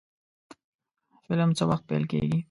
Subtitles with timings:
[1.27, 2.37] فلم څه وخت پیل کیږي؟